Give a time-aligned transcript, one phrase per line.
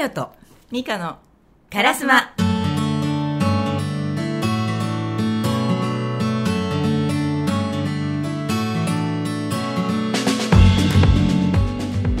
[0.00, 0.30] よと
[0.70, 1.18] ミカの
[1.70, 2.32] カラスマ。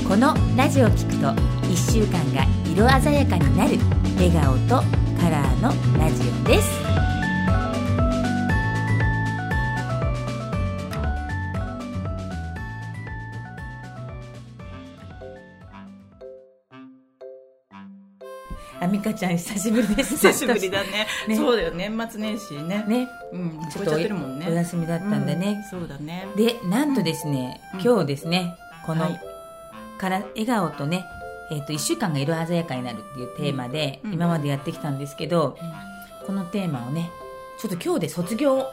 [0.06, 1.28] このラジオを聞くと
[1.68, 3.78] 1週間が色鮮やかになる
[4.16, 4.84] 笑顔と
[5.18, 5.68] カラーの
[5.98, 6.89] ラジオです。
[19.20, 20.16] ちゃん久しぶりです。
[20.28, 21.06] 久しぶりだね。
[21.28, 21.36] ね。
[21.36, 22.84] そうだよ年末年始ね。
[22.88, 23.08] ね。
[23.32, 24.46] うんちょっと超えちゃってるもんね。
[24.48, 25.62] お休みだったんでね。
[25.72, 26.26] うんそうだね。
[26.36, 27.80] でなんとですね、うん。
[27.82, 28.56] 今日ですね
[28.86, 29.20] この、はい。
[29.98, 31.04] から笑顔とね、
[31.50, 34.14] えー、と1週間が色鮮やかになるっていうテーマで、うん。
[34.14, 35.58] 今までやってきたんですけど、
[36.26, 37.10] このテーマをね
[37.58, 38.70] ちょっと今日で卒業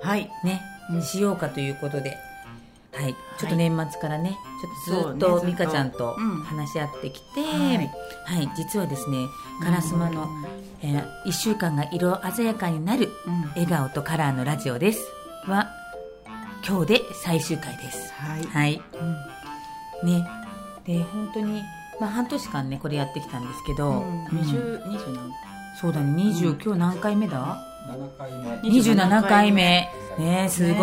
[0.00, 0.30] はい。
[0.42, 1.02] ね、うん。
[1.02, 2.16] しようかということで、
[2.94, 5.46] はい、ちょっと年末からねちょっとずっとと。
[5.46, 6.42] 美香ちゃんとうん。
[6.42, 7.90] 話し合ってきて、はい。
[8.26, 9.26] はい、実はですね
[9.62, 10.28] 烏丸の、
[10.82, 13.48] え1週間が色鮮やかになるうん。
[13.50, 15.00] 笑顔とカラーのラジオです。
[15.44, 15.70] は
[16.66, 18.12] 今日で最終回です。
[18.12, 18.44] はい。
[18.44, 18.82] はい。
[20.02, 20.08] うん。
[20.08, 20.28] ね。
[20.84, 21.62] で本当に
[21.98, 24.26] まあ半年間ねこれやってきたんですけど、うん。
[24.26, 24.28] うん。
[24.32, 25.32] 二十二十何
[25.80, 26.60] そうだね20、うん。
[26.62, 27.71] 今日何回目だ？7回目
[28.62, 29.88] 27回目。
[30.18, 30.80] ねすごい、ねい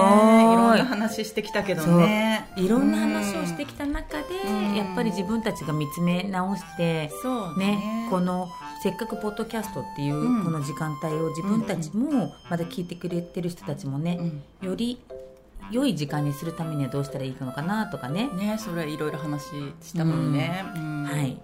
[0.55, 2.49] ろんな話してきたけどね。
[2.55, 4.75] いろんな話をしてきた中で、うん。
[4.75, 8.49] やっぱり自分たちが見つめ直して、そうね、この
[8.81, 10.43] せっかくポッドキャストっていううん。
[10.43, 14.17] この時間帯を自分たちもまだ聞いてくれてる人たちもね、
[14.61, 14.67] うん。
[14.67, 14.99] より
[15.71, 19.43] 良い時間にするためにはどうしたらいいのかなとかね、ねそれいろいろ話
[19.81, 20.65] したもんね。
[20.75, 21.03] うん。
[21.03, 21.37] はい、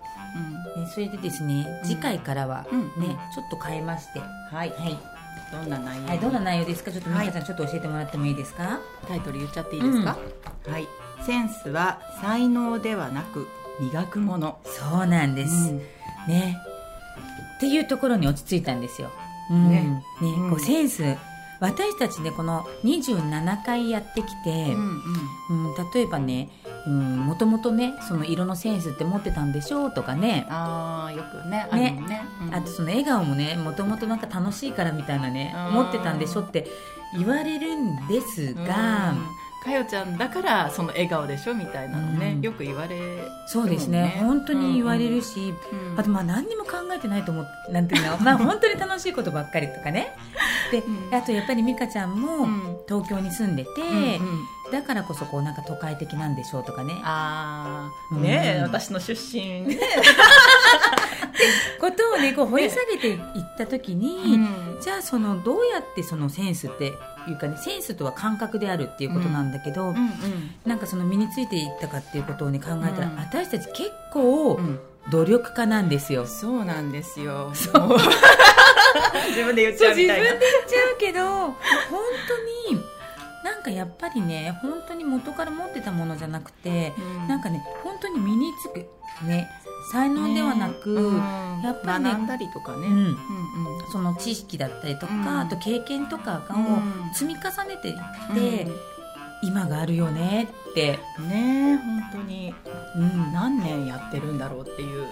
[0.76, 0.84] うん。
[0.84, 2.82] ねそれでですね次回からはうん。
[3.02, 4.70] ね、ちょっと変えまして、はい。
[4.72, 5.15] はい
[5.52, 6.08] どんな内容？
[6.08, 6.92] はい、どんな内容ですか？
[6.92, 7.28] ちょっとはい。
[7.28, 8.80] 美香ちゃん、ちょっと教えてもらってもいいですか？
[9.08, 10.18] タイトル言っちゃっていいですか、
[10.68, 10.88] はい。
[11.26, 13.48] センスは才能ではなく
[13.80, 14.60] 磨くもの。
[14.66, 15.78] そうなんです、うん。
[16.28, 16.58] ね。
[17.58, 19.12] っていうところに落ち着いたんですよ、
[19.50, 19.82] うん、ね。
[19.82, 20.50] ねうん。
[20.50, 21.04] こうセンス。
[21.62, 25.02] 私たちねこの27回やってきて、うん。
[25.50, 26.50] うん例えばね
[26.90, 30.46] もともとねその色のセンスって持ってたんでしょうとかね。
[30.50, 32.26] ああよくねあね。
[32.42, 32.56] うん。
[32.56, 36.68] あとその笑顔もねもともとなんか楽しいからみたいなね持ってたんでしょって
[37.18, 39.26] 言われるんですが、うん。
[39.66, 42.42] かよちゃんだからその笑顔でしょみたいなのね、うん。
[42.42, 44.18] よく言われるそうですね。
[44.20, 50.16] 本当に言われるし、うんあとまあ何にも考えてないと思うなんていうの まあ本当に楽しいことばっかりとかね。
[50.72, 51.16] で、うん。
[51.16, 52.78] あとやっぱり美香ちゃんもうん。
[52.88, 53.92] 東京に住んでて、うんう
[54.36, 56.94] んだからこそこうなんか都会的なんでしょうとかね。
[57.04, 58.24] ああうん。
[58.24, 59.80] ねえ、私の出身ね、
[61.80, 63.20] ことをねこう掘り下げていっ
[63.58, 64.80] た時に、うん。
[64.82, 66.94] じゃあそのどうやってそのセンスって
[67.28, 70.56] いうかねセンスとは感覚であるっていうことなんだけど、うんうん。
[70.66, 73.16] なんかその身についていったかっていうことをね考えたら、うん。
[73.18, 74.80] 私たち結構うん。
[75.12, 77.52] 努力家なんですよ、そうなんですよ。
[77.54, 77.70] 自
[79.44, 80.30] 分で言っちゃうみたいな。
[80.32, 81.56] 分で言っちゃうけど本
[82.70, 82.82] 当に
[83.66, 87.28] かやっぱりね本当に元から持ってたものじゃなくて、うん。
[87.28, 89.50] なんかね本当に身につくね
[89.92, 91.02] 才能ではなく、ね。
[91.02, 91.62] うん。
[91.64, 92.94] やっぱりね学んだりとかね、うん。
[92.94, 93.16] うんうん。
[93.92, 95.40] その知識だったりとか、うん。
[95.42, 97.14] あと経験とかをうん。
[97.14, 97.96] 積み重ねていっ
[98.34, 98.68] て、
[99.46, 102.54] 今があるよねって、うんねえ本当に。
[102.96, 105.08] うん、何年やってるんだろうっていう。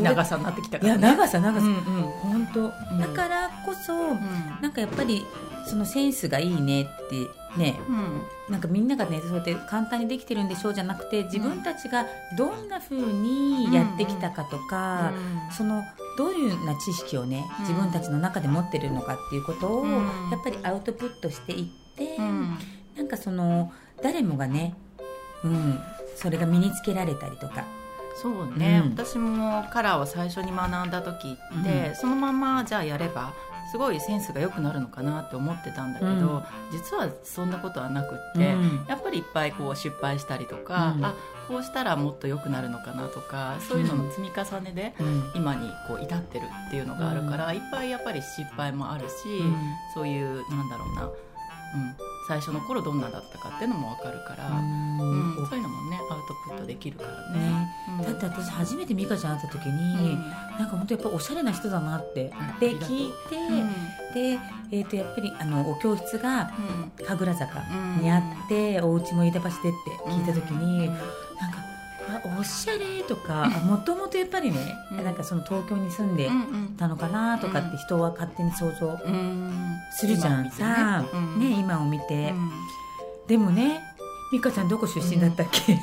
[0.00, 1.82] 長さになってきたいやから、ね、長さ長さ、うんうん。
[1.82, 2.98] 本当、ん。
[2.98, 4.18] だからこそ、うん。
[4.60, 5.24] なんかやっぱり
[5.68, 7.78] そのセンスがいいねってね。
[7.88, 8.52] うん。
[8.52, 12.06] なんかみんながねそうやって簡単にできてるんでしょうじゃなくて自分たちが
[12.36, 15.12] どんな風にやってきたかとか、
[15.56, 15.84] その
[16.16, 17.68] どういうような知識をねうん。
[17.68, 19.90] 自分たちの中で持ってるのかっていうことを、うん。
[20.30, 22.58] やっぱりアウトプットしていって、うん
[22.98, 23.72] なんかその
[24.02, 24.74] 誰もがね、
[25.44, 25.80] うん、
[26.16, 27.64] それが身につけられたりとか、
[28.20, 28.92] そうね、うん。
[28.92, 31.94] 私もカラーを最初に学んだ時って、うん。
[31.94, 33.32] そのままじゃあやれば
[33.70, 36.42] すごいセンスが良くなるのかなって思ってたんだけど、うん。
[36.72, 38.84] 実はそんなことはなくって、うん。
[38.88, 41.04] やっぱりいっぱいこう失敗したりとか、うん。
[41.04, 41.14] あ
[41.46, 45.30] こうしたらもっと良くなるのかなとかそういうのの積み重ねでうん。
[45.34, 49.14] 今にこう至ってるっていうのがあるから、いっぱいやっぱり失敗もあるし、
[49.94, 51.10] そういうなんだろうな、うん、
[52.28, 54.98] 最初の頃どんなだったかっていうのも分かるから、うん。
[55.00, 57.38] うんそういうのもねアウトプットできるからね。
[57.38, 57.68] ね。
[57.98, 58.04] うん。
[58.04, 60.20] だって私初めて美香ちゃん会った時に、うん。
[60.58, 63.12] なんか本当やっぱおしゃれな人だなって、あで聞い
[64.12, 64.38] て、で、
[64.70, 66.52] えー、とやっぱりあのお教室が
[66.98, 67.06] うん。
[67.06, 67.60] 神楽坂
[68.00, 70.90] にあって、お家も飯田橋でって聞いた時に、
[72.08, 75.04] あおしゃれとかもともとやっぱりね、うん。
[75.04, 79.76] なんかその東京に住んでうんたのかなとかって人は勝手に想像うん。
[79.92, 81.38] するじゃん、今を見てさあ、うん。
[81.38, 82.50] ね今を見て、うん。
[83.26, 83.80] でもね
[84.32, 85.78] 美香ちゃんどこ出身だったっけ、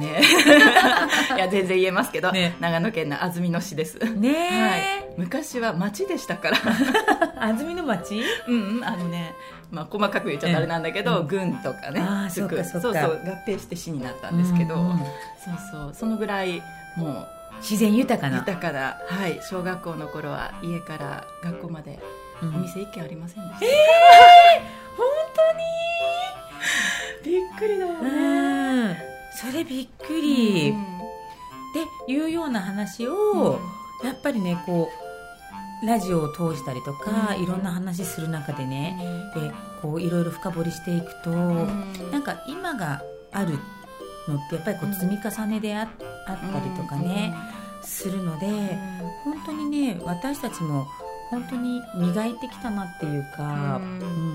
[0.00, 0.20] ね。
[1.36, 2.56] いや全然言えますけど、ね。
[2.60, 4.80] 長野県の安曇野市です、ねはい。
[4.80, 6.56] え、、昔は町でしたから。
[7.38, 8.22] 安曇野町？
[8.48, 9.34] うんうんあのね、
[9.70, 12.80] まあ、細かく言っちゃったあれなんだけど、うん郡とかねそっかそっか。
[12.80, 14.98] そうそう合併して市になったんですけど、うんうん。
[14.98, 15.08] そう
[15.70, 16.62] そうそのぐらい
[16.96, 17.28] もう
[17.60, 18.38] 自然豊かな。
[18.38, 21.98] 豊かな、はい、小学校の頃は家から学校まで
[22.42, 22.56] うん。
[22.56, 23.66] お店一軒ありませんでした、
[24.96, 25.06] 本
[27.22, 29.09] びっくりだよ当にうん
[29.40, 30.82] それびっくり、うん。
[30.82, 30.84] っ
[32.06, 33.60] ていうような話を、
[34.02, 34.88] やっぱりねこ
[35.82, 37.42] うラジオを通したりとか、うん。
[37.42, 38.98] いろんな話する中でね、
[39.34, 39.48] うん。
[39.48, 42.10] でこういろいろ深掘りしていくと、うん。
[42.10, 43.02] なんか今が
[43.32, 43.58] ある
[44.28, 45.88] のってやっぱりこう積み重ねであ,、
[46.26, 47.32] あったりとかね、
[47.82, 48.46] するので、
[49.24, 50.86] 本当にね私たちも
[51.30, 54.34] 本当に磨いてきたなっていうか、ううんん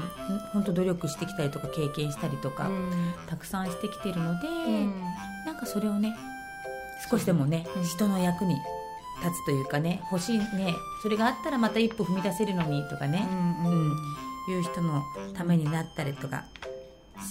[0.53, 3.13] 本当努力してきたりとか経験したりとか、うん。
[3.27, 5.01] たくさんしてきてるので、うん。
[5.45, 6.15] なんかそれをね
[7.09, 7.83] 少しでもね、うん。
[7.83, 8.55] 人の役に
[9.21, 13.27] 立つというかね欲しいねそれがあったらまた一歩踏み出せるのにとかね、
[13.65, 13.95] うん
[14.47, 15.03] いう人の
[15.33, 16.45] ためになったりとか。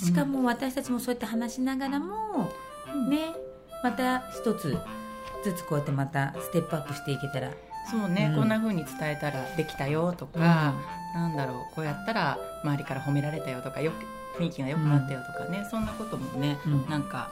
[0.04, 2.50] しかも私たちもそうやって話しながらも、
[3.08, 3.34] ね
[3.82, 4.78] また一つ
[5.44, 7.50] ずつこうやってまたステップアップしていけたら、
[7.90, 8.40] そうね、うん。
[8.40, 10.74] こんな風に伝えたらできたよとか、
[11.14, 16.88] なんだろうこうやったら周りから褒められたよとかよく雰囲気が良くなったよとかね、そんなこともねうん。
[16.88, 17.30] なんか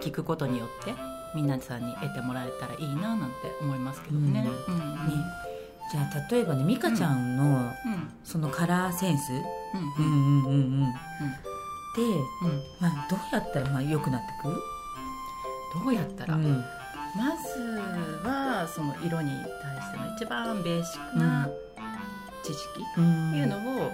[0.00, 0.94] 聞くことによって
[1.34, 4.46] 皆さんに得てもらえたらいいななんて思いますけどね。
[5.92, 8.10] じゃあ例えばね美香ちゃんのうん。
[8.24, 9.36] そのカラーセンス、う
[9.98, 10.06] うん。
[10.06, 10.54] んうんうん。
[10.54, 10.86] うん。
[10.86, 10.92] で、
[12.42, 12.62] うん。
[12.80, 15.80] まあ、どうやったらまあ良くなってく？
[15.84, 16.64] どうやったら、うん
[17.16, 17.80] まず
[18.26, 19.30] はその色に
[19.62, 21.48] 対しての一番ベーシックな
[22.42, 23.30] 知識うん。
[23.30, 23.56] っていうの
[23.86, 23.90] を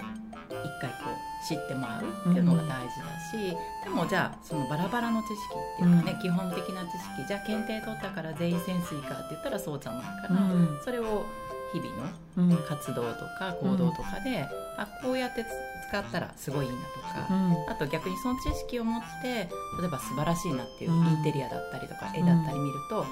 [0.48, 5.36] 一回こう知ってもらうっていうのが大事だし、でもじゃあそのバラバラの知識っ
[5.78, 6.20] ていうかね、うん。
[6.20, 10.78] 基本的な知識じゃあ検定取ったから全員潜水かって言ったらそうじゃないかうら、ん。
[10.84, 11.24] それを
[11.72, 11.90] 日々
[12.38, 12.48] うん。
[12.50, 14.46] の活動とか行動とかで、
[14.78, 15.44] あこうやって
[15.90, 17.26] 使ったらすごいいいなとか、
[17.68, 19.48] あと逆にその知識を持って
[19.80, 21.06] 例えば素晴らしいなっていううん。
[21.06, 23.06] インテリアだったりとか絵だったり見ると、あ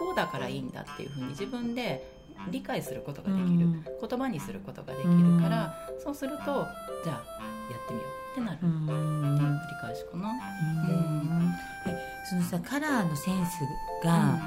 [0.00, 2.04] こうだからいいんだっていうふうに自分で
[2.50, 3.84] 理解することができる、うん。
[3.84, 6.66] 言葉にすることができるから、そうすると
[7.04, 7.16] じゃあ
[7.70, 9.36] やってみようってなる、うねん。
[9.38, 10.30] 繰り返しかな。
[10.30, 11.54] うん。
[11.86, 11.96] え
[12.28, 13.60] そのさカラーのセンス
[14.04, 14.40] が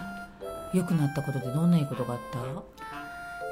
[0.73, 2.39] 良くなったことでどんないいことがあった？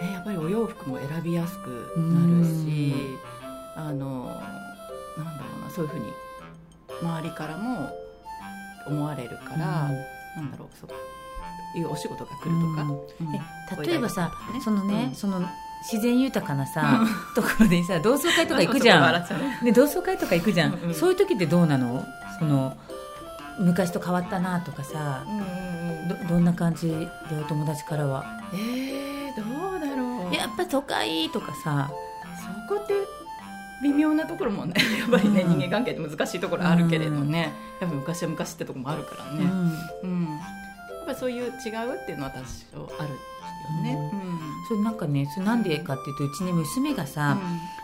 [0.05, 2.93] えやっぱりお洋服も選びやすくなるし、
[3.77, 6.11] あのなんだろうなそういうふうに
[6.99, 7.95] 周りからも
[8.87, 9.57] 思われるから、
[10.35, 13.27] なんだろうそういうお仕事が来るとか、うん。
[13.27, 13.35] うん。
[13.35, 13.41] え
[13.85, 14.59] 例えばさ、ね。
[14.61, 15.15] そのね、うん。
[15.15, 15.41] その
[15.91, 20.93] 自然豊かなさ、ところでさ同窓会とか行くじゃん、ね、同窓会とか行くじゃん、うんうん。
[20.95, 22.03] そういう時ってどうなの？
[22.39, 22.75] その
[23.59, 26.27] 昔と変わったなとかさうんうんうん。
[26.27, 27.07] どどんな感じで
[27.39, 28.25] お友達からは？
[28.53, 30.33] えー、どうだろう。
[30.33, 31.91] やっぱ都会とかさ。
[32.67, 32.93] そこって
[33.83, 35.59] 微妙なところもね やっぱりね、うん。
[35.59, 39.49] 人間関係って難しいところあるけれどね、やっぱ昔は昔ってところもあるからね、
[40.03, 40.23] うん。
[40.25, 40.29] や
[41.03, 41.53] っぱりそういう違うっ
[42.05, 42.43] ていうのは多少
[42.99, 43.15] あるよ
[43.83, 44.39] ね、うん。
[44.67, 47.37] それなんかねそれなんでかっていうとうちね娘がさ、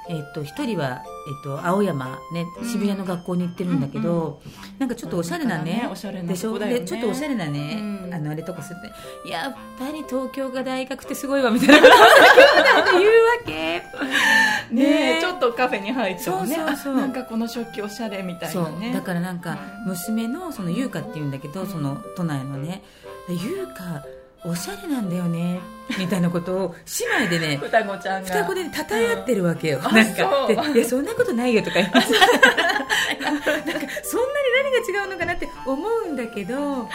[0.09, 2.67] えっと一人は、えっと青山、ね、うん。
[2.67, 4.41] 渋谷の学校に行ってるんだけど、
[4.79, 6.57] なんかちょっとおしゃれなね,、おしゃれなでしょ？
[6.59, 8.13] でちょっとおしゃれなね、うん。
[8.13, 8.79] あのあれとかする
[9.23, 11.87] とやっぱり東京が大学ってすごいわみたいなこ
[12.89, 13.11] とを言うわ
[13.45, 13.83] け
[14.73, 16.55] ねちょっとカフェに入ってもね。
[16.55, 18.63] そうそうなんかこの食器おしゃれみたいそう。
[18.63, 19.91] なねだからなんかうん。
[19.91, 21.67] 娘のその優香っていうんだけど、うん。
[21.67, 22.81] その都内のね
[23.29, 24.05] 優香
[24.45, 25.59] おしゃれなんだよね
[25.97, 26.75] みたいなことを
[27.19, 28.29] 姉妹でね 双子ちゃんが。
[28.29, 31.93] 双子でたたえ合ってるわけよ、うんなんかいやそんなことないよとか言って
[33.23, 33.83] なんかそんなに
[34.63, 36.89] 何が違うのかなって思うんだけど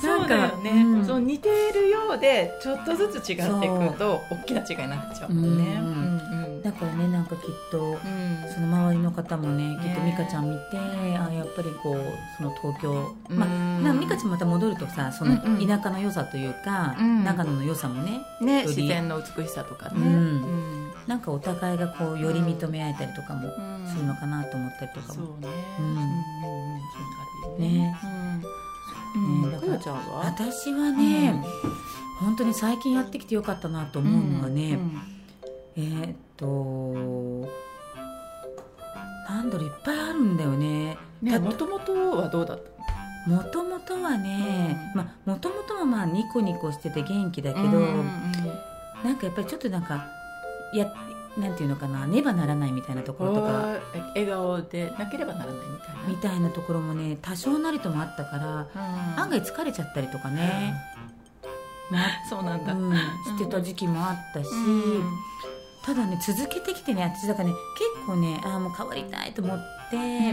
[0.00, 1.06] そうだよね、うん。
[1.06, 5.78] そう似てるようでちょっとずつ違っていくと大きな違いになっちゃうもんね。
[5.78, 7.98] うんうんだからねなんかきっとうん。
[8.54, 10.12] その周りの方もねきっとね。
[10.16, 12.02] 美香ちゃん見て、あやっぱりこう
[12.36, 13.36] その東京、うん。
[13.36, 13.48] まあ
[13.80, 17.24] な美香ちゃんまた戻るとさその田舎の良さというか、うん。
[17.24, 20.04] 長野の良さもねね自然の美しさとかね、うん。
[20.04, 20.92] うん。
[21.06, 23.86] なんかお互いがこうより認め合えたりとかもうん。
[23.86, 25.48] するのかなと思ったりとかも、そうね。
[25.80, 25.96] うん。
[27.58, 27.98] ね。
[29.16, 29.50] うん。
[29.50, 30.02] ねだからちゃんは？
[30.24, 31.44] 私はね、
[32.20, 34.78] 本当に最近やってきてよかったなと思うのはね、
[35.76, 37.48] えーっと
[39.28, 40.98] なんだろういっぱいあるんだよね。
[41.22, 42.58] ねもともとはどうだっ
[43.26, 43.30] た？
[43.30, 44.98] もともとはね、うん。
[44.98, 48.04] まあもともとはまあニコニコしてて元気だけど、うんうん
[49.04, 50.06] なんかやっぱりちょっとなんか
[50.74, 50.92] や
[51.36, 53.78] なんていうのかなねばならないみたいなところとか。
[54.14, 56.02] 笑顔でなければならないみたいな。
[56.08, 58.68] みたいなところもね多少なりともあったから、
[59.16, 60.74] 案外疲れちゃったりとかね、
[61.90, 65.04] まあそうなんだ、うん、してた時期もあったし、うん
[65.84, 67.54] ただね続けてきてね私だからね
[67.96, 69.58] 結構ねああもう変わりたいと思っ
[69.90, 70.32] て、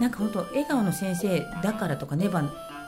[0.00, 2.42] なんか本当笑顔の先生だからとかねば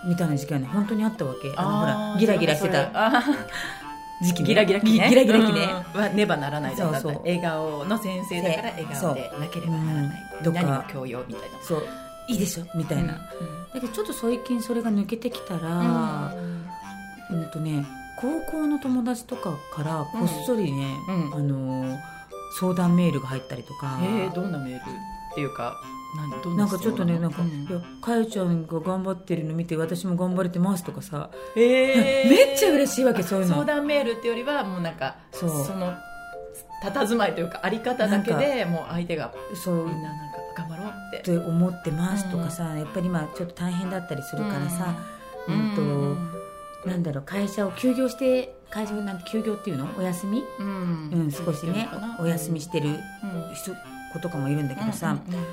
[0.05, 1.53] みたいな時期はね本当にあったわけ。
[1.57, 3.23] あのほらギラギラしてたた
[4.23, 4.49] 時期ね。
[4.49, 5.09] ギラギラ期ね。
[5.09, 6.01] ギラギラ期ね、うん。
[6.03, 7.21] はねばならないそうそう。
[7.23, 10.23] 笑顔の先生だから笑顔でなければならない。
[10.45, 10.53] そう。
[10.53, 11.59] 何も教養みたいな。
[11.63, 11.87] そう。
[12.29, 12.65] いいでしょ？
[12.77, 13.19] みたいな、だ
[13.75, 16.33] けどちょっと最近それが抜けてきたら、
[17.31, 17.85] うんとね
[18.21, 21.35] 高校の友達とかからこっそりね、うん。
[21.35, 22.21] あのー
[22.53, 24.81] 相談メールが入ったりとか、えー、どんなメールっ
[25.35, 25.81] ていうか
[26.17, 27.49] なんなんかちょっとねなんか「うん。
[27.49, 32.27] いやかよちゃんが頑張ってるの見て私も頑張れてます」とかさ、えー。
[32.29, 33.55] めっちゃ嬉しいわけそういうの。
[33.55, 35.51] 相談メールっていうよりはもうなんかそう。
[35.51, 35.95] の
[36.83, 39.75] 佇まいというかあり方だけでもう相手がそう。
[39.87, 41.31] みんななんか頑張ろうって。
[41.31, 44.97] って思ってますとかさ、やっぱり今ちょっと大変だったりするからさ、
[45.47, 45.77] うん。
[45.77, 46.30] と
[46.87, 49.89] なんだろう会社を休業して会社をなんて休業っていうの？
[49.99, 51.11] お休み、うん。
[51.13, 52.97] うん、少しねお休みしてるうん。
[53.55, 53.75] 人
[54.13, 55.45] 子とかもいるんだけどさ、うんうん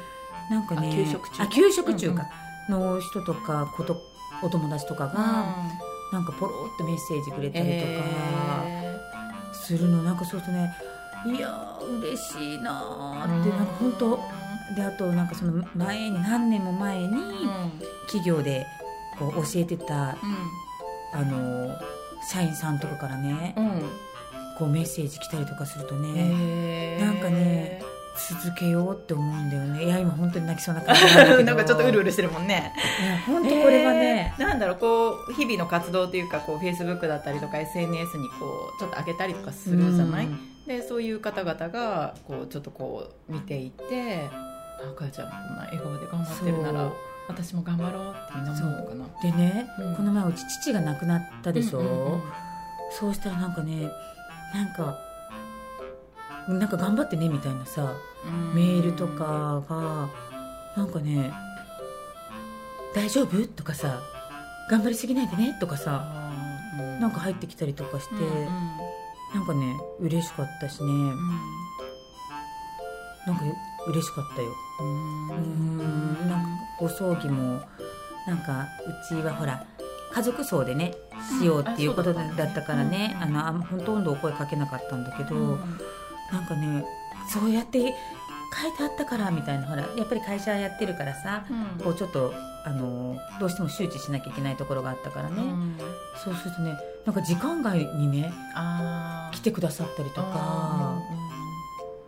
[0.50, 1.44] なんかねあ休職中？
[1.44, 2.26] あ休職中か、
[2.70, 3.98] の人とかこと
[4.42, 5.14] お友達とかが、
[6.14, 6.18] うん。
[6.18, 8.98] なんかポロっとメッセージくれたりとかえ
[9.52, 10.74] するの、なんかそうするとね
[11.26, 13.58] いやー嬉しいなーって、うん。
[13.58, 14.20] なんか本当
[14.74, 17.70] であとなんかその前に何年も前にー
[18.06, 18.66] 企業で
[19.20, 20.16] こう教えてたうん
[21.14, 21.76] あの
[22.32, 23.82] 社員さんとかからねうん。
[24.58, 27.80] こうメッセージ来たりとかするとね、なんかね
[28.18, 29.86] 続けようって思うんだよね。
[29.86, 32.74] いや今本当に泣きそうな感じなん なんかちょっとうるうるしてるもんね。
[33.28, 34.48] 本当これはね、えー。
[34.48, 40.40] なんだろうこう日々の活動というかこうフェイスブックだったりとか SNS にこうちょっと上げたりとかするじゃない、うん。
[40.66, 44.28] でそういう方々がこうちょっとこう見ていて
[44.82, 46.92] あかよちゃんこんな笑顔で頑張ってるなら
[47.28, 49.06] 私も頑張ろうってみんな思うのかな。
[49.22, 49.96] でね、うん。
[49.96, 52.22] この前うち父が亡くなったでしょ、うんうんうん。
[52.92, 53.90] そうしたらなんかね
[54.54, 54.98] なんか
[56.48, 57.94] なんか頑張ってねみたいなさ
[58.56, 60.10] メールとかが
[60.78, 61.34] なんかね
[62.96, 64.00] 「大丈夫?」とかさ
[64.72, 66.32] 「頑張りすぎないでね」とかさ
[67.02, 68.14] なんか入ってきたりとかして、
[69.34, 71.12] なんかね嬉しかったしね。
[73.26, 73.42] なんか
[73.88, 74.48] 嬉しかったよ。
[74.80, 77.62] うんなんかお葬儀も
[78.28, 79.66] なんかうちはほら
[80.14, 80.94] 家族葬でね
[81.40, 85.36] しようっていうことだったからね、うんあのほとんどお声かけなかったんだけど、
[86.32, 86.86] なんかね
[87.30, 87.90] そうやって書い
[88.78, 91.46] てあったからみたいなほらやっぱり会社やってるからさ、
[91.84, 92.34] こうちょっと
[92.66, 95.42] あのどうしても周知しなきゃいけないところがあったからね、
[96.24, 101.02] そうするとねなんか時間外にねあ来てくださったりとか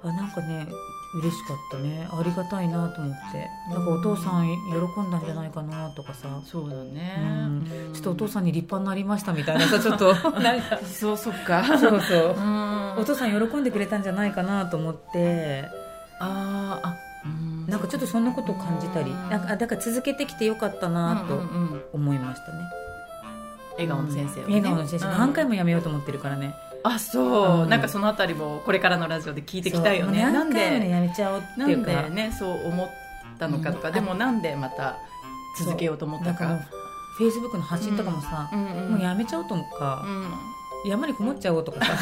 [0.03, 0.68] あなんかね
[1.15, 2.08] 嬉しかったね。
[2.12, 3.48] ありがたいなと思って。
[3.70, 6.39] なんかお父さん喜んだんじゃないかなとかさ。
[6.46, 7.15] そうだね。
[7.20, 7.94] うん。
[7.94, 10.13] ちょっとお父さんに立派になりましたみたいなさ ちょっと。
[10.39, 11.63] なんかそうそっか。
[11.79, 12.36] そうそう。
[12.38, 12.94] うん。
[13.00, 15.65] お父さん喜んでくれたんじゃないかなと思って。
[16.20, 17.65] あーあうん。
[17.68, 19.12] なんかちょっとそんなことを感じたり。
[19.32, 21.82] なんかあだから続けてきてよかったなとうんうんうん。
[21.94, 22.60] 思いましたね
[23.80, 24.56] 笑顔の先生をね。
[24.56, 25.06] 笑顔の先生。
[25.08, 25.12] うん。
[25.18, 26.54] 何回もやめようと思ってるからね。
[26.84, 27.70] あそう、うん。
[27.70, 30.22] なんかそのあたりもこれからのラジオで聞いていきたいよね。
[30.22, 32.04] なんう何回もねでやめちゃおうってないんうか。
[32.04, 32.90] でねそう思っ
[33.38, 33.94] たのかとか、うん。
[33.94, 34.98] でもなんでまた
[35.58, 36.60] 続けようと思ったか。
[37.18, 40.90] フェイスブックの発信とかもさ、もうやめちゃおうとか、うん。
[40.90, 41.94] 山にこもっちゃおうとかさ。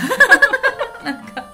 [1.04, 1.47] なんか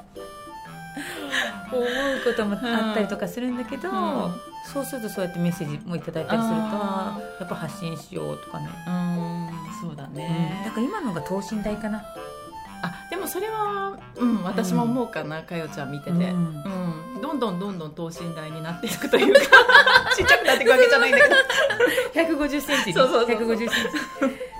[1.77, 1.87] 思う
[2.23, 4.33] こともあったりとかするんだけど、うん。
[4.65, 9.49] そうするとそうやってメッセージもいただいたりするとあやっぱ発信しようとかね、うん。
[9.81, 12.03] そうだね、だから今のが等身大かな。
[12.85, 16.27] あでもそれは、うん、私も思うかな、かよちゃん見てて、ううん。
[17.17, 19.39] んどんどんどんどん等身大になっていくというか
[20.15, 21.35] ちっちゃくなっていくわけじゃないんだけど。
[22.13, 23.55] 1 5 0センチにそうそうそうそう。
[23.55, 23.73] 150センチ。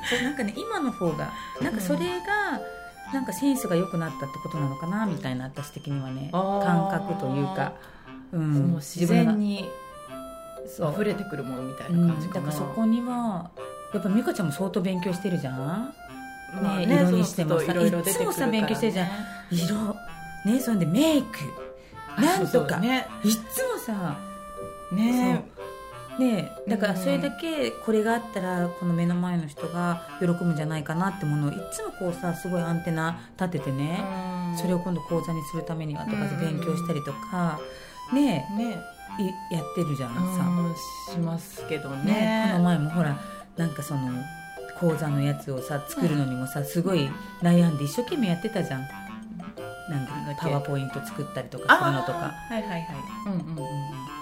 [0.10, 2.60] そうなんかね今の方がなんかそれが、
[3.14, 7.74] なんかセンスが良くなったってことなのかなみたいな私的にはね感覚というか、
[8.32, 8.76] う、ん。
[8.78, 9.70] 自然に
[10.66, 13.52] 溢れてくるものみたいうんな感じかな、だからそこには
[13.94, 15.58] やっぱ美香ちゃんも相当勉強してるじゃん。
[15.58, 15.94] ま
[16.76, 19.08] あね色にしてもさいろいろ出てくるいつもさ勉強してるじゃん。
[19.52, 19.96] 色
[20.46, 21.28] ねそんでメイク。
[22.20, 22.78] なんとか。
[22.78, 23.08] ね。
[23.24, 24.18] いっつもさ
[24.92, 25.46] ね
[26.20, 34.04] ねだからうんそれだけこれがあったらこの目の前の人が喜ぶんじゃないかなってものをいっつもこうさすごいアンテナ立ててね、
[34.56, 37.60] それを今度講座にするためにはとかうん勉強したりとか
[38.14, 38.78] ねね。
[39.20, 40.76] いやってるじゃんさ、うん
[41.14, 42.14] しますけどね。
[42.14, 43.20] ねこの前もほら
[43.58, 44.10] なんかその
[44.80, 47.10] 講座のやつをさ作るのにもさすごい
[47.42, 48.82] 悩んで一生懸命やってたじゃん。
[49.90, 50.06] なん
[50.36, 52.34] かパワーポイント作ったりとかそういうのとか。
[52.50, 52.88] はいはいはい。
[53.28, 53.62] うんうんうんう
[54.10, 54.13] ん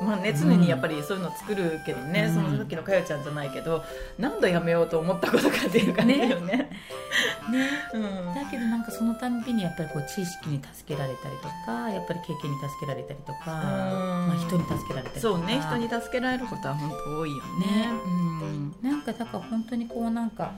[0.00, 2.34] まあね常にやっぱりそういうの作るけどね、うん。
[2.34, 3.82] そのさっきのかよちゃんじゃないけど
[4.18, 6.70] 何度やめようと思ったことかっていう感じだよね。
[7.50, 7.68] ね。
[7.94, 8.34] うん。
[8.34, 15.20] だけどなんかそのたんびにやっぱりこう知識に助けられたりとかやっぱり経験に助けられたりとか、まあ、人に助けられたりとか。
[15.20, 17.66] そうね人に助けられることは本当多いよね。
[17.66, 17.88] ね。
[18.04, 18.74] うん。
[18.82, 20.52] なんかだから本当にこうなんか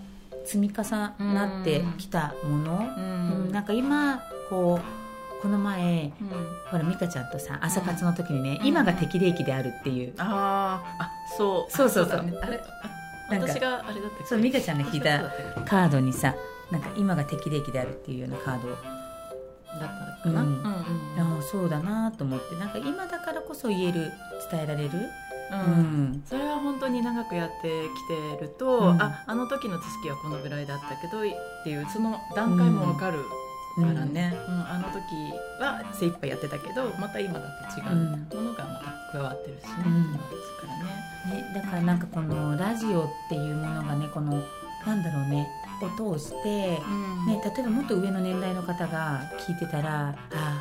[0.44, 0.82] 積み重
[1.18, 3.02] なってきたもの、うう
[3.48, 3.52] ん。
[3.52, 5.07] なんか今こう
[5.42, 6.28] この前うん。
[6.70, 8.66] ほら美香ちゃんとさ朝活の時にね、うん。
[8.66, 11.72] 今が適齢期であるっていう、あーあそう。
[11.72, 12.16] そうそうそう。
[12.16, 12.32] だね。
[12.42, 12.60] あれ
[13.30, 15.20] 私があれだったそう美香ちゃんが聞いた
[15.64, 16.34] カードにさ
[16.70, 18.78] なんか今が適齢期であるっていうようなカードだっ
[20.22, 20.42] たかな。
[20.42, 20.66] ううんんうん。
[20.66, 22.54] ああそうだなと思って。
[22.56, 24.10] なんか今だからこそ言える
[24.50, 26.04] 伝えられる、ううん。
[26.12, 27.84] んそれは本当に長くやって
[28.38, 29.02] きてると、うん。
[29.02, 31.22] ああの時の知識はこのぐらいだったけどっ
[31.64, 33.18] ていうその段階もわかる
[33.76, 34.54] からね、うん。
[34.66, 35.00] あの時
[35.60, 37.96] は精一杯やってたけどまた今だと違う
[38.34, 40.12] ものがまた加わってるしね、うん。
[40.12, 40.26] です
[40.60, 41.42] からね。
[41.42, 44.42] ね、だからなんかこのラジオっていうものがねこの
[44.86, 45.46] なんだろうね
[45.82, 46.78] を通して、ね、
[47.56, 50.57] 例えばもっと上の年代の方が聞いてたらあ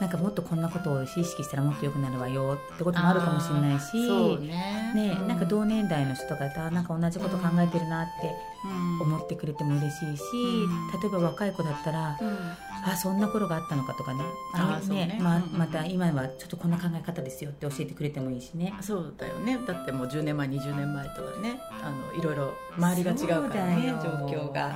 [0.00, 4.92] なんかもっとこんなことを意識したらもっと良くなるわよってこともあるかもしれないしそうね。
[4.94, 8.34] ねうなんか同年代の人とかなんか同じこと考えてるなって
[8.64, 9.00] うん。
[9.02, 11.00] 思ってくれても嬉しいし、うん。
[11.00, 12.38] 例えば若い子だったらうん。
[12.84, 14.22] あそんな頃があったのかとかね。
[14.54, 15.18] あーそうね。
[15.20, 18.74] ままた今はちょっとこんな考え方ですよって教えてくれてもいいしね。
[18.82, 19.58] そうだよね。
[19.66, 24.68] だってもう10年前20年前とはねあのいろいろ周りが違うからね状況が。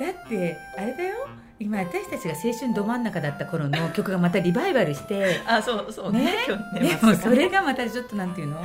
[0.00, 1.28] だってあれだよ
[1.60, 6.24] 今私たちが青春ど真ん中だった頃の曲がまたリバイバルしてあそうそうね。
[6.24, 6.32] ね？
[6.48, 8.62] 今日でもそれがまたちょっとなんていうの？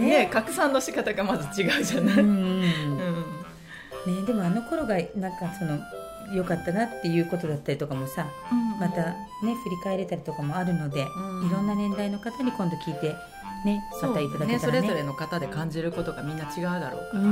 [0.00, 0.28] ね？
[0.30, 2.70] 拡散の仕方がまず違うじゃない、うんうんね、
[4.26, 5.78] でもあの頃がなんかその
[6.34, 8.26] 良かったなっていうことだったりとかもさ
[8.80, 9.12] また
[9.44, 11.46] ね振り返れたりとかもあるので、うん。
[11.46, 13.14] いろんな年代の方に今度聞いて
[13.64, 14.80] ねまたいただけね、たらね。
[14.80, 17.28] それぞれの方で感じることがみんな違うだろうからね、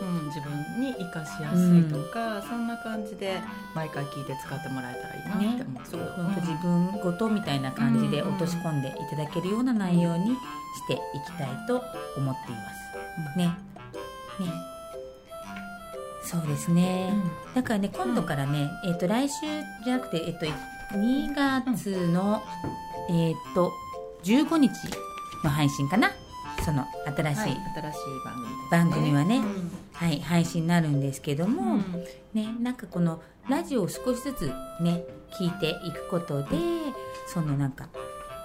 [0.00, 0.16] うん。
[0.16, 3.40] うん自分に生かしやすいとか、そんな感じで
[3.74, 5.82] 毎回聞いて使ってもらえたらいいなって思う。
[5.84, 10.96] けど、そう本当自分ごとみたいな感じで落とし込んでいただけるような内容にしてい
[11.26, 11.82] きたいと
[12.16, 12.60] 思っていま
[13.32, 13.38] す。
[13.38, 13.46] ね。
[13.46, 14.70] ね。
[16.22, 17.12] そうですね。
[17.54, 19.46] だからね今度からね、えっ、と来週
[19.84, 20.46] じゃなくてえっ、と
[20.96, 22.42] 2月の、
[23.10, 23.72] えっ、と
[24.22, 24.70] 15日
[25.42, 26.10] の配信かな。
[26.64, 26.84] その
[27.16, 29.38] 新しい、はい、新しい番組ね、番組はね。
[29.38, 29.70] うん。
[29.94, 32.04] はい、配信になるんですけども、うん。
[32.34, 35.02] ね、なんかこのラジオを少しずつね
[35.38, 36.48] 聞いていくことで
[37.26, 37.88] そのなんか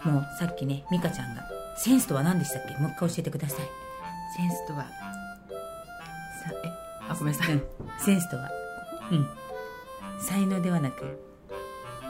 [0.03, 1.43] もうさっきね美香ちゃんが
[1.77, 2.75] 「センスとは何でしたっけ？
[2.81, 3.65] もう一回教えてください」
[4.37, 4.89] センスとはさ
[6.63, 6.71] え
[7.09, 7.63] あごめんなさい、うん。
[7.99, 8.49] センスとは。
[9.11, 9.27] うん。
[10.19, 11.19] 才能ではなく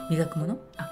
[0.08, 0.58] 磨くもの？
[0.76, 0.88] あ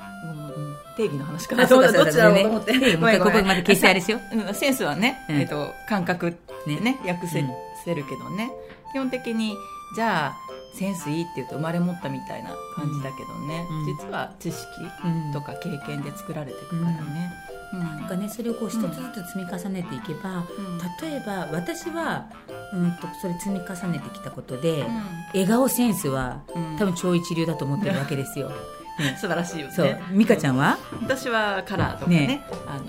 [0.96, 1.56] 定義の話か。
[1.56, 2.72] あなどっちだろうねと思って。
[2.78, 4.50] 定義もう一回ここまで消してあれしよう。
[4.50, 5.36] んセンスはね、うん。
[5.36, 7.50] えっと感覚ってね訳せ,、うん。
[7.84, 8.50] せるけどね。
[8.92, 9.56] 基本的に
[9.96, 10.34] じゃあ
[10.74, 13.86] センスいいって言うと生まれ持ったみたいな感じだけどね、うん。
[13.86, 14.66] 実は知識
[15.04, 17.32] うんとか経験で作られていくからね、
[17.72, 17.80] うん。
[17.80, 18.88] なんかねそれをこう一つず
[19.24, 20.78] つ積み重ねていけば、うん。
[21.02, 22.26] 例えば私は
[22.72, 24.84] うんとそれ積み重ねてきたことで、う
[25.32, 26.76] 笑顔センスはん。
[26.78, 28.54] 多分超一流だと思ってるわけですよ、ね
[29.16, 30.00] 素晴らしいよね。
[30.12, 30.78] 美香ちゃんは？
[31.02, 32.26] 私はカラーとかね。
[32.26, 32.44] ね。
[32.66, 32.84] あの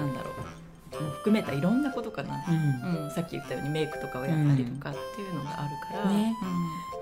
[0.00, 1.02] なんだろう。
[1.02, 2.52] もう含めたいろんなことかな、う
[2.90, 3.04] ん。
[3.04, 3.10] うん。
[3.12, 6.34] さっき言ったようにメイクとかをやったりとかっていうのがあるから、ね。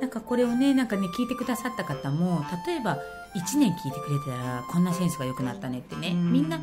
[0.01, 2.99] なんかこれをねなんかね聞いてくださった方も例えば
[3.35, 6.61] 1年聞いてくれてたらこんなセンスが良くなったねってね、みんな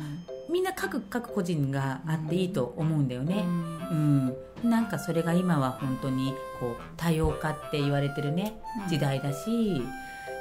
[0.48, 4.36] みんな各各個人があっていいと思うんだようね、ん。
[4.62, 4.70] うん。
[4.70, 8.60] なんかそれが今は本当にこう多様化って言われてるね。
[8.88, 9.82] 時代だし、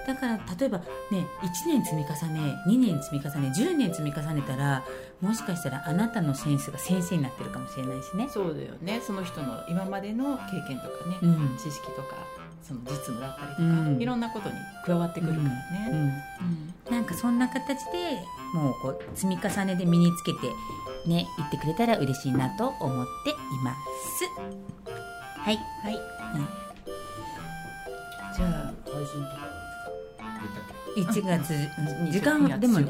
[0.05, 0.79] だから例えば
[1.11, 4.83] ね1年積み重ね2年積み重ね10年積み重ねたら
[5.21, 8.27] もしかしたらあなたのセンスが先生になってるかもしれないしね。
[8.29, 9.01] そうだよね。
[9.05, 11.57] その人の今までの経験とかね、うん。
[11.57, 12.17] 知識とか
[12.61, 14.01] その実務だったりとか、うん。
[14.01, 15.51] いろんなことに加わってくるからうね、
[15.89, 15.93] ん。
[15.93, 16.91] うん。
[16.91, 18.19] なんかそんな形で
[18.53, 20.39] もうこう積み重ねで身につけて
[21.07, 24.25] ね言ってくれたら嬉しいなと思っています。
[25.39, 25.57] はい。
[25.83, 25.99] はい、
[28.35, 29.52] じゃあ配信とか
[30.97, 32.87] 1月20時間でも2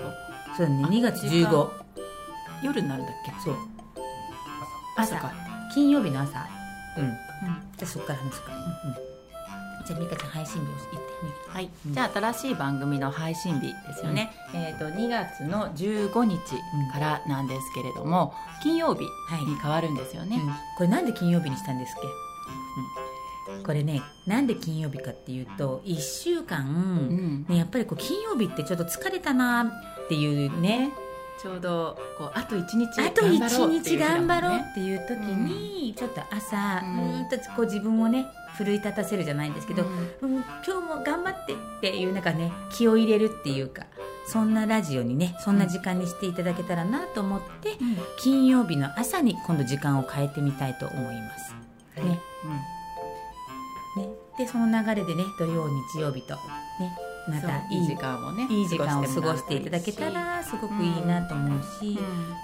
[0.56, 1.50] そうだねあ2月時間。
[1.50, 1.70] 15
[2.64, 3.32] 夜になるんだっけ？
[3.44, 3.56] そう。
[4.96, 5.22] 朝朝。
[5.22, 5.34] か、
[5.74, 6.48] 金曜日の朝。
[6.98, 7.04] うん。
[7.06, 7.14] うん。
[7.78, 8.52] じゃあそっから話すか。
[8.52, 8.64] ら、うん。
[9.86, 10.90] じゃあ美香ちゃん配信日を言って
[11.24, 16.40] みはい、じゃあ新しい番組の配信日ですよね、えー、と2月の15日
[16.92, 19.10] からなんですけれども、金曜日に
[19.62, 20.48] 変わるんですよね、うん。
[20.78, 22.08] これなんで金曜日にしたんですっけ？
[23.66, 27.46] これねなんで金曜日かっていうと1週間、うん。
[27.48, 29.64] ね、やっぱりこう金曜日ってちょっと疲れたな
[30.06, 30.92] っていうね。
[31.42, 39.84] ちょうどこうあと一日あと頑張ろう一日頑張ろうねっていう時に、ちょっと朝、ううんとこう自分をね奮い立たせるじゃないんですけど、
[40.22, 40.36] うん。
[40.36, 43.86] うん今日も頑張ってっていうなんかね気を入れるっていうか
[44.28, 47.72] そんなラジオにねそんな時間にしていただけたらなと思って、
[48.20, 51.56] 金曜日の朝に今度時間を変えてみたいと思います。
[51.98, 52.04] ね。
[52.04, 52.20] ね、
[54.38, 56.40] でその流れでね土曜日曜日とね
[57.28, 61.98] またいい時間をねいい時間を過ごしていただけたらすごくいいなと思うし、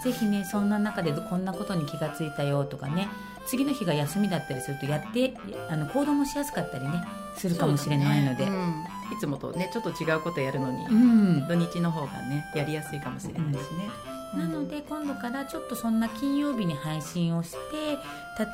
[0.04, 3.10] ぜひねそんな中でこんなことに気がついたよとかね
[3.46, 5.34] 次の日が休みだったりするとやって
[5.70, 7.04] あの行動もしやすかったりね
[7.36, 8.46] するかもしれないので。
[8.46, 8.52] ね。
[8.52, 8.86] うん。
[9.12, 11.48] いつもとねちょっと違うことやるのに、うん。
[11.48, 13.90] 土日の方がねやりやすいかもしれないしね、
[14.36, 17.98] なので今度からちょっとそんな金曜日に配信をして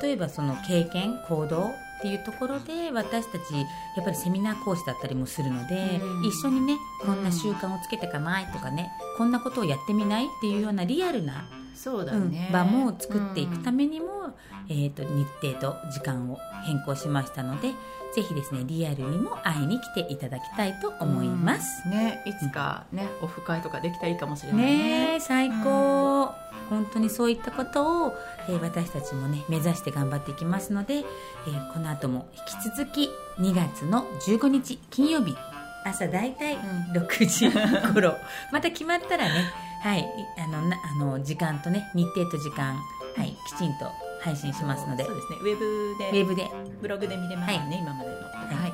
[0.02, 6.24] 例えばその経験行動っていうところで私たちやっぱりセミナー講師だったりもするので、うん。
[6.24, 14.34] 一緒にねこんな習慣をつけてかないとかねこんなことをやってみないっていうようなリアルな、そうだうんね、場も作っていくためめにも、
[14.68, 17.72] えー、と日程と時間を変更しましたので
[18.14, 21.86] ぜひですねリアルにも会いに来ていただきたいと思います。
[21.88, 24.72] ねいつかね、オフ会とかできたらいいかもしれないね。
[24.72, 26.32] ねえ最高、
[26.70, 28.14] 本当にそういったことを、
[28.48, 35.36] えー私たちもね目指して頑張っていきますので、えーこの後も引き続き2月の15日金曜日
[35.84, 36.58] 朝だいたいん。
[36.92, 37.50] 6時
[37.92, 38.14] 頃。
[38.50, 40.04] また決まったらねはいい
[40.38, 42.74] あのなあの時間とね日程と時間
[43.16, 43.86] はいきちんと
[44.20, 45.04] 配信しますので。
[45.04, 45.38] そうですね。
[45.40, 46.50] ウェブでウェブで。
[46.82, 47.78] ブログで見れますね、はい。
[47.78, 48.16] 今までの。
[48.16, 48.70] はい、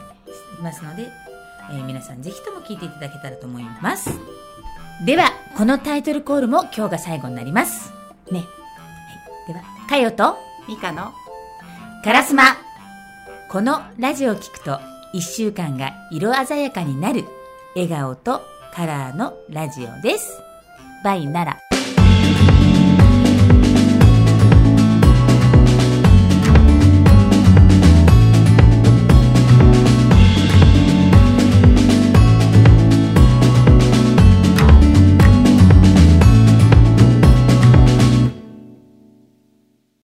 [0.59, 1.09] いますので、
[1.71, 4.11] えー皆さんぜひとも聞いていただけたらと思います。
[5.05, 7.93] ではこのタイトルコールも今日が最後になります。
[8.31, 8.45] ね、は
[9.51, 11.13] い、ではかよとミカの
[12.05, 12.45] カラスマ
[13.51, 14.81] このラジオを聞くと
[15.15, 17.25] 1週間が色鮮やかになる
[17.75, 18.41] 笑顔と
[18.73, 20.43] カラーのラジオです
[21.03, 21.62] バイなら。